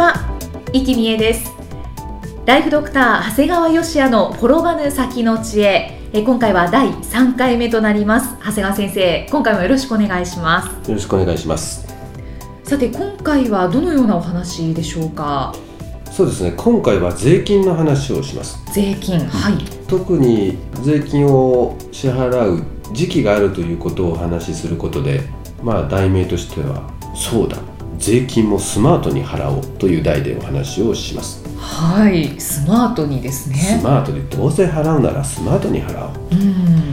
[0.00, 0.14] は、
[0.72, 1.52] 生きみえです
[2.46, 11.86] ライフドクター長谷川芳也の転ばぬ先の知恵え今回は第3回目となります長谷川先生今回もよろしくお願いしますよろしくお願いします。
[12.64, 15.54] さて今回はどのようなお話でしょうか？
[16.10, 16.54] そうですね。
[16.56, 18.58] 今回は税金の話をします。
[18.72, 25.20] 税金はい特に税金を支払う時期があるということをお話しすることで、
[25.62, 27.58] まあ題名としてはそうだ。
[28.10, 31.44] 税金もスマートに払おうという題でお話をします。
[31.56, 36.12] はいスマートにですスねマートでどうせ払うならスマートに払おう。
[36.32, 36.92] うん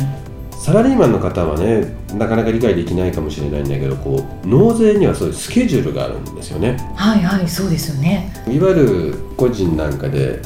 [0.52, 6.78] サラリーマンの方はね、なかなか理解できないかもしれないんだけど、こう納税にはそういうスケジュールがあるんですよね。
[6.96, 10.40] はいはいそうですよねいわゆる個人なんかで、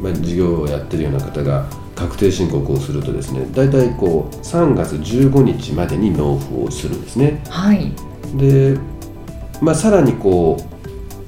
[0.00, 7.92] まあ、事業をやってるような方が確定申告をするとですね大体こう3月15日までに納付をするんですねはい
[8.36, 8.78] で、
[9.60, 10.56] まあ、さらにこ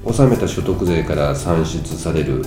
[0.04, 2.44] う納めた所得税から算出される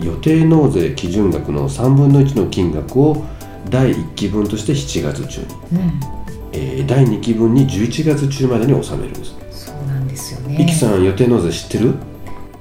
[0.00, 3.24] 予定納税基準額の3分の1の金額を
[3.70, 6.00] 第1期分として7月中に、うん。
[6.52, 9.34] えー第2期分に11月中までに納めるんです。
[9.50, 10.62] そうなんですよね。
[10.62, 11.94] イキさん予定納税知ってる？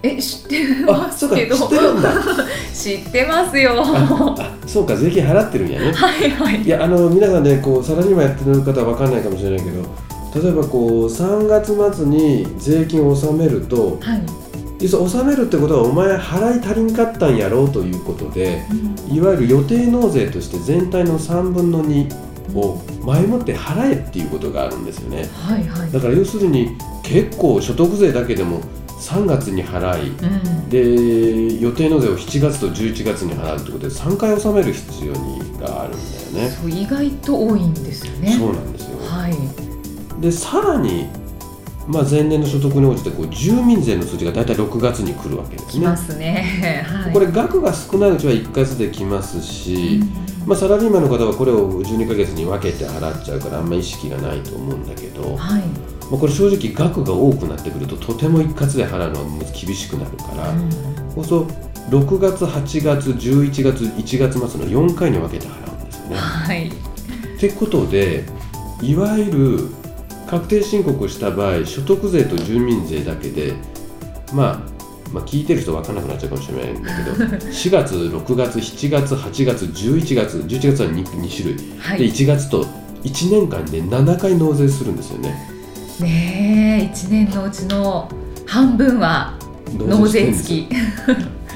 [0.02, 1.56] え知ってますけど。
[1.56, 2.14] ってるんだ。
[2.74, 3.74] 知ってますよ。
[3.78, 5.92] あそうか税金払ってるんやね。
[5.94, 6.62] はいはい。
[6.62, 9.84] いやあの皆さんねこうサラリーマンやってる方は分かんないかもしれないけど
[10.36, 14.22] 例えばこう3月末に税金を納めるとはい、
[14.80, 18.66] 実は納めるってことはお前払い足りんかったんやろうということで
[19.08, 19.16] うん。
[19.16, 22.14] いわゆる予定納税として全体の3分の2
[22.58, 25.30] を前もって払えっていうことがあるんですよね。
[25.34, 25.92] はいはい。
[25.92, 28.62] だから要するに結構所得税だけでも
[29.00, 30.70] 3月に払いうん。
[30.70, 36.50] で予定納税を7月と11月に払うってことで3回納める必要にがあるんだよね。
[36.50, 38.36] そう意外と多いんですよね。
[38.38, 38.98] そうなんですよ。
[39.08, 39.75] はい
[40.20, 41.08] でさらに、
[41.88, 45.72] まあ、前年の所得に応じてこう住民税の数字が大体6月に来るわけですね。
[45.72, 46.84] 来ますね。
[46.88, 47.14] はい。
[47.14, 50.02] これ額が少ないうちは1月で来ますし、
[50.46, 55.62] うまあ、サラリーマンの方はこれを12ヶ月に分けて払っちゃうからあんま意識がないと思うんだけど、んはい。
[56.12, 60.70] まあ、これ正直額が多くなってくるととても一括で払うのは厳しくなるから、うん。
[61.16, 66.16] そうすると6月8月11月1月末の4回に分けて払うんですよね。
[66.16, 66.68] はい。
[66.68, 68.24] ってことで
[68.82, 69.85] いわゆる
[70.36, 73.54] 確定申告をした場合所得税と住民税だけで、
[74.34, 74.60] まあ、
[75.14, 77.12] まあ聞いてる人分からなくなっちゃうかもしれないんだけど
[77.48, 82.00] 4月6月7月8月11月11月は 2, 2種類、ではい。
[82.12, 82.66] 1月と
[83.04, 85.50] 1年間で7回納税するんですよね。
[86.02, 88.10] ねえ一年のうちの
[88.46, 89.38] 半分は
[89.78, 90.68] 納税付き。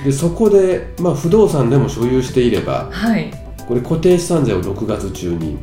[0.06, 3.30] でそこで、まあ、不動産でも所有していればはい、
[3.68, 5.58] これ固定資産税を6月中に。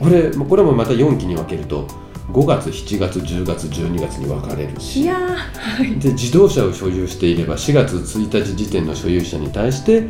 [0.00, 0.08] うん。
[0.08, 1.86] これこれもまた4期に分けると
[2.32, 5.02] 5月7月10月12月に分かれるし。
[5.02, 5.98] いやーはい。
[5.98, 10.04] で自動車を所有していれば4月1日時点の所有者に対して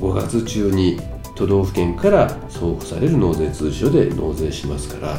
[0.00, 1.00] 5月中に
[1.34, 5.18] 都道府県から送付される納税通知書で納税しますから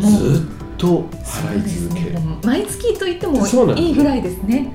[0.00, 2.14] ずっと払い続ける。
[2.14, 2.38] ね。
[2.44, 3.46] 毎月と言っても
[3.76, 4.74] いいぐらいですね。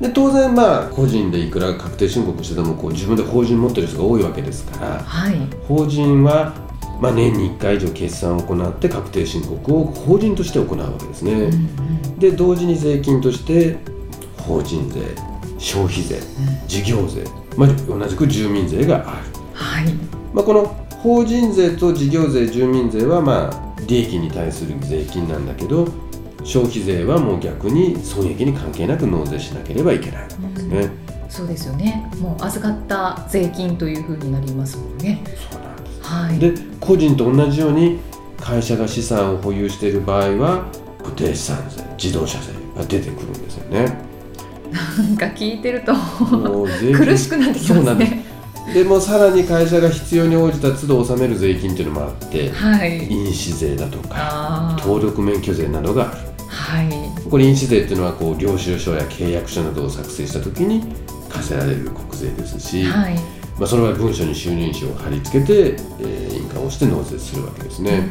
[0.00, 5.36] で当然まあ個人でいくら確定申告しててもこう自分で法人持ってる人が多いわけですからはい。
[5.68, 6.54] 法人は
[7.00, 11.32] まあ年に1回以上決算を行って確定申告を法人として行うわけですね。
[11.32, 12.18] うんうん。
[12.18, 13.76] で同時に税金として
[14.38, 15.00] 法人税
[15.58, 16.20] 消費税
[16.66, 17.24] 事業税、
[17.56, 19.06] まあ、同じく住民税がある、
[19.52, 19.92] はい。
[20.32, 20.66] まあ、この
[21.02, 25.88] 法人税と事業税住民税はまあ利益に対する税金なんだけど
[26.44, 30.90] 消費税はもう逆に損益に関係なく納税しなければいけないわけですね、
[31.28, 32.10] そうですよね。
[32.18, 35.22] もう預かった税金というふうになりますもんね。
[35.50, 35.69] そう
[36.10, 36.38] はい。
[36.38, 38.00] で個人と同じように
[38.40, 40.64] 会社が資産を保有している場合は
[40.98, 44.10] 固定資産税自動車税が出てくるんですよね。
[44.72, 45.92] なんか聞いてると
[46.94, 48.24] 苦しくなってきますね。
[48.74, 53.06] でもさらに会社が必要に応じた都度納める税金っていうのもあってはい。
[53.08, 56.18] 印紙税だとか登録免許税などがある。
[56.48, 56.88] はい。
[57.28, 60.82] これ印紙税っていうのはこう領収書や契約書などを作成した時に
[61.28, 63.18] 課せられる国税ですし、はい
[63.60, 68.08] まあ、その場合文書に収入印紙を貼り付けて、えー印鑑をして納税するわけですね。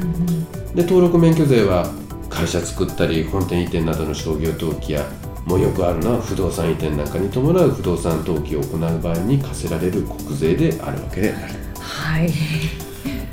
[0.75, 1.92] で登録免許税は
[2.30, 5.04] 会社作ったり本店移転などの商業登記や
[5.46, 11.54] もうよくあるのは不動産移転なんかに伴う不動産登記を行う場合に課せられる国税であるわけである。
[11.80, 12.31] はい。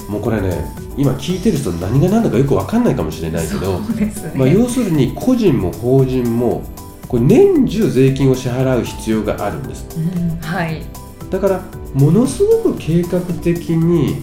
[0.08, 0.64] もうこれね
[0.96, 6.62] 今聞いてる人何が何だかよく分かんないかもしれないけど、ね、まあ、要するに個人も法人も
[7.08, 9.86] これ年中税金を支払う必要があるんです。
[9.98, 11.62] うんはいだから
[11.94, 14.23] ものすごく計画的に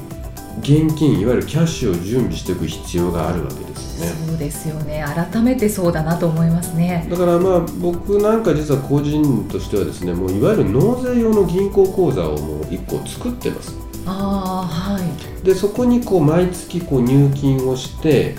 [0.60, 4.28] 現金いわゆるキャッシュを準備していく必要があるわけですよね。
[4.28, 5.04] そうですよね。
[5.32, 7.08] 改めてそうだなと思いますね。
[7.10, 13.76] だからまあ僕なんか実は個人としてはですねもういわゆる納税用の銀行口座をもう1個作ってます。
[14.06, 15.46] ああはい。
[15.46, 18.36] でそこにこう毎月こう入金をして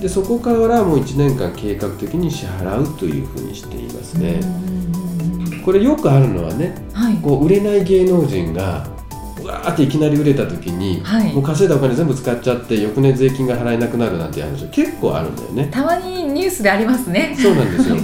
[0.00, 4.40] でそこからもう1年間計画的に支払うというふうにしていますね。
[4.42, 5.01] うん
[5.64, 7.14] これよくあるのはねはい。
[7.16, 8.86] こう売れない芸能人が
[9.42, 11.32] うわーっていきなり売れた時に、はい。
[11.32, 15.68] もう稼いだお金全部使っちゃって翌年税金が払えなくなるなんていう話結構あるんだよね。
[15.72, 17.36] たまにニュースでありますね。
[17.40, 17.96] そうなんですよ。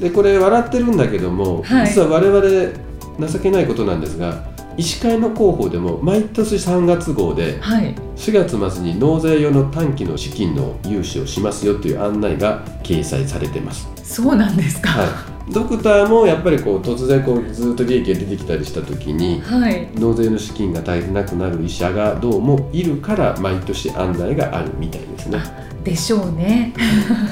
[0.00, 1.86] でこれ笑ってるんだけども、はい。
[1.86, 7.94] 実は我々情けないことなんですが医師会の広報でも毎年3月号ではい。
[8.16, 14.90] 4月末に納税用の短期の資金の融資をしますよという案内が掲載されてます、そうなんですか。
[14.90, 15.08] はい、
[15.52, 19.88] ドクターもやっぱりこう突然こうずっと利益が出てきたりした時にはい。
[19.94, 25.40] 納税の資金が足りなくなる医者がどうもいるから毎年案内があるみたいですね。
[25.84, 26.72] でしょうね。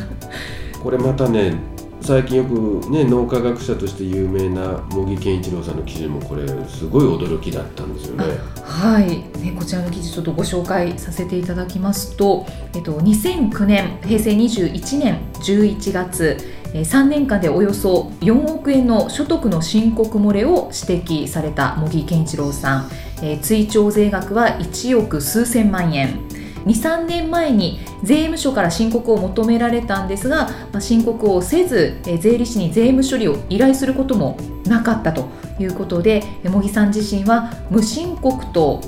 [0.83, 1.55] これまたね
[2.01, 8.25] 最近よくね脳科学者として有名な茂木健一郎さんの記事もこれすごい驚きだったんですよね。
[8.65, 9.07] はい、
[9.41, 16.37] ね、こちらの記事ちょっとご紹介させていただきますと、えっと、2009年平成21年11月
[16.73, 22.91] 3年間でおよそ4億円の所得の申告漏れを指摘された茂木健一郎さん、
[23.23, 26.29] えー追徴税額は1億数千万円。
[26.67, 35.29] 23年前に税務署から申告を求められたんですが、まあ、申告をせず、えー税理士に税務処理を依頼することもなかったと
[35.59, 38.81] いうことで茂木さん自身は無申告と、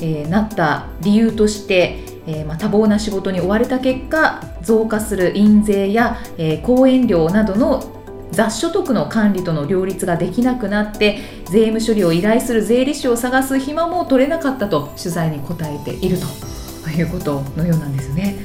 [0.00, 18.41] えーなった理由として、えーまあ、多忙な仕事に追われた結果増加する印税や、え講演料などの雑所得の管理との両立ができなくなって税務処理を依頼する税理士を探す暇も取れなかったと取材に答えているということのようなんですね。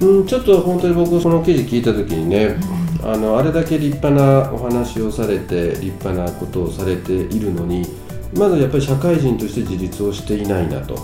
[0.00, 2.56] うん、ちょっと本当に僕その記事聞いた時にね、
[3.02, 7.84] あのあれだけ立派なお話をされて立派なことをされているのに
[8.34, 10.94] まずやっぱり社会人として自立をしていないなと、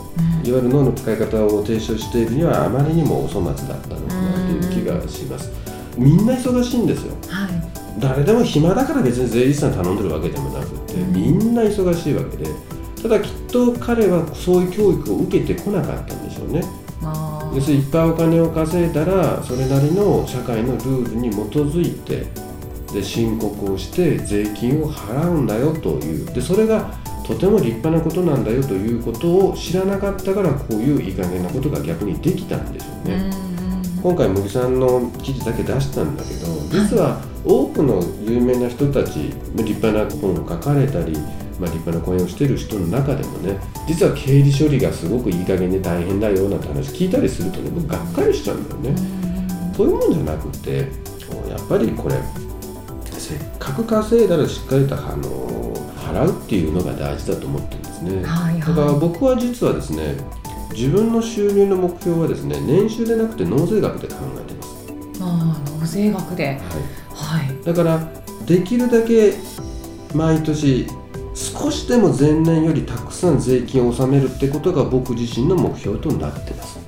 [0.44, 5.50] いわゆる脳の使い方を提唱しているにはあまりにもお粗末だったのかなという気がします。
[5.96, 7.14] みんな忙しいんですよ。
[7.28, 7.50] はい。
[7.98, 11.12] 誰でも暇だから別に税理士さん頼んでるわけでもなくて、うん。
[11.12, 12.46] みんな忙しいわけで
[13.02, 16.62] ただきっと彼はそういう教育を受けてこなかったんでしょうね
[17.54, 22.26] 要するにいっぱいお金を稼いだらそれなりの社会のルールに基づいて
[22.92, 26.26] で申告をして税金を払うんだよという。
[26.26, 26.92] でそれが
[27.24, 33.30] とても立派なことなんだよということを知らなかったからこういういい加減なことが逆にできたんでしょうね。
[33.44, 33.50] うん
[34.02, 41.12] 今回茂木さんの記事だけ出したんだけど実は多くの有名な人たち立派な本を書かれたり、
[41.60, 49.20] まあ、立派な講演をしている人の中でもね実は経理処理がすごくいい加減で大変だよなんて話聞いたりするとね僕がっかりしちゃうんだよね。
[49.76, 50.78] そういうもんじゃなくて
[51.48, 52.16] やっぱりこれ
[53.12, 58.24] せっかく稼いだらしっかりとあの払うっていうのが大事だと思ってるんですね。
[58.24, 58.60] はいはい。
[58.60, 60.16] だから僕は実はですね
[60.72, 64.86] 自分の収入の目標はですね年収でなくて納税額で考えてます、
[65.20, 66.60] あー納税額で、
[67.14, 68.00] ははい、い、だから
[68.46, 69.34] できるだけ
[70.14, 70.86] 毎年
[71.34, 76.78] 少しでも前年よりたくさん税金を納めるってことが僕自身の目標となってます。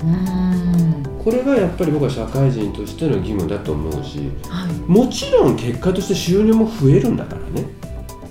[1.22, 7.64] これがやっぱり僕は社会人としての義務だと思うしはい、もちろん結果として収入も増えるんだからね。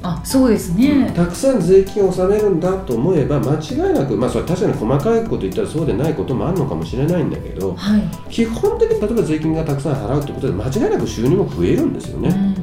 [0.03, 12.61] あそうですね、たくさん税金を納めるんだと思えば間違いなくまあそれは確かに細かいこと言ったらそうでないこともあるのかもしれないんだけどはい、基本的に例えば税金がたくさん払うってことで間違いなく収入も増えるんですよね、うんうんうん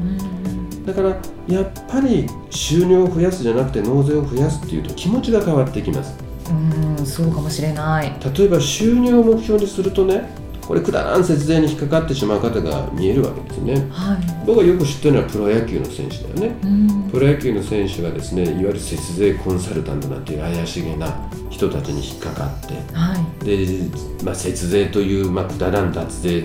[0.89, 1.09] だから
[1.47, 6.17] やっぱり収入を増やすじゃなくて納税を増やすっていうと気持ちが変わってきます。
[6.47, 8.11] うーんそうかもしれない。
[8.35, 10.31] 例えば収入を目標にするとね
[10.67, 13.87] これくだらん節税に引っかかってしまう方が見えるわけですね。
[13.91, 14.47] はい。
[14.47, 16.57] 僕がよく知ってるのはプロ野球の選手だよね。
[16.63, 17.11] うん。
[17.11, 23.45] プロ野球の選手がですねいわゆる節税コンサルタントなんていう怪しげな人たちに引っかかってはい。
[23.45, 23.67] で、
[24.25, 26.45] まあ、節税という、まあ、くだらん脱税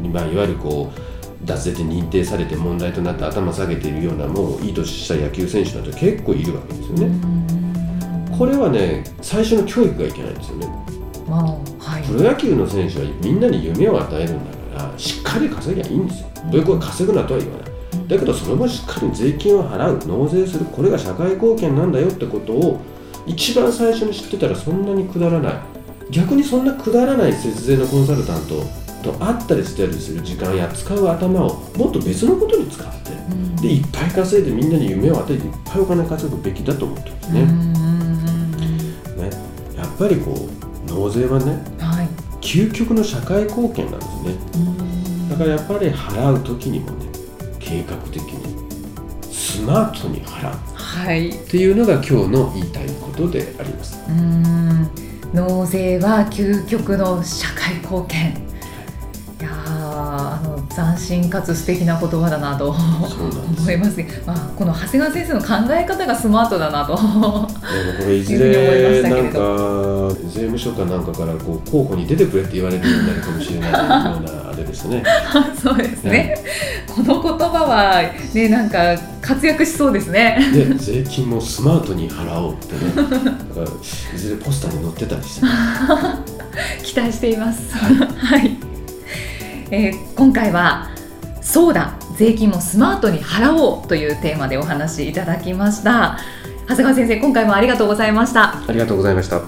[0.00, 1.13] に、まあ、いわゆるこう
[1.44, 7.10] 脱税って認定されて問題となって頭下げているようなもういい年した野球選手なんて結構いるわけですよね。
[8.36, 10.68] これはね最初の教育がいけないんですよね。
[11.28, 11.42] まあ
[11.78, 12.02] はい。
[12.04, 16.28] プロ野球の選手はみんなに夢を与えるんだからしっかり稼ぎゃいいんですよ。
[16.50, 18.08] どういうこと稼ぐなとは言わない。
[18.08, 22.80] だけどそれもしっかり税金を払う納税するこれが社会貢献なんだよってことを
[23.26, 25.54] 一番最初に知ってたらそんなにくだらない。
[26.10, 28.62] 逆にそんなくだらない節税のコンサルタント
[29.04, 33.56] と会ったりしたりする時間や使う頭をもっと別のことに使ってうん。
[33.56, 37.42] でいっぱい稼いでみんなに夢を与えていっぱいお金稼ぐべきだと思ってるんですね,、
[39.22, 39.30] ね。
[39.76, 40.48] やっぱりこ
[40.88, 42.08] う納税はねうんはい。
[42.40, 44.34] 究極の社会貢献なんですね。
[44.56, 45.28] うん。
[45.30, 47.06] だからやっぱり払う時にもね
[47.58, 50.54] 計画的にスマートに払う。
[50.74, 51.30] はい。
[51.30, 53.98] っていうのが今日の言いたいことであります。
[54.08, 54.90] うーん。
[55.32, 58.34] 納税は究極の社会貢献
[60.74, 67.48] 斬新かつ素敵な言葉だなと思いますね、まあ、この長谷川先生の考え方がスマートだなとこ
[68.06, 75.04] れいずれなんか税務署かなんかからこう候補に出てくれって言われるようになるかもしれないようなあれですね。
[75.60, 76.36] そうですね。
[76.88, 78.02] この言葉は
[78.34, 80.38] ねなんか活躍しそうですね。
[80.52, 82.80] で税金もスマートに払おうってね。
[84.14, 85.52] いずれポスターに載ってたりしてね。
[86.82, 87.74] 期待しています。
[87.74, 88.56] はい、
[89.70, 90.88] えー今回は
[91.40, 96.18] そうだ税金もスマートに払おうというテーマでお話しいただきました。
[96.66, 98.54] 長谷川先生、今回もありがとうございました。
[98.66, 99.42] ありがとうございました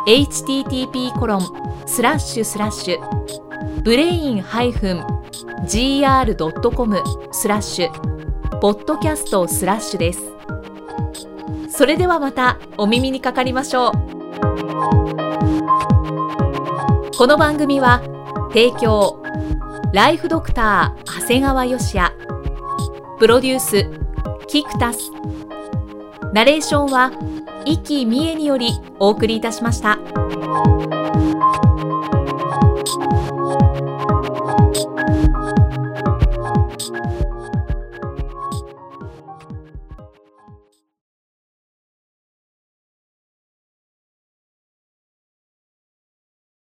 [0.07, 1.43] http コロン
[1.87, 2.99] スラッシュスラッシュ
[3.83, 7.91] ブレイン -gr.com スラッシュ
[8.59, 10.21] ポッドキャストスラッシュです。
[11.69, 13.93] それではまたお耳にかかりましょう。
[17.17, 18.01] この番組は
[18.51, 19.21] 提供
[19.93, 22.15] ライフドクター長谷川芳也。
[23.19, 23.91] プロデュース
[24.47, 25.11] キクタス。
[26.33, 27.11] ナレーションは
[27.65, 29.99] 生きみえによりお送りいたしました。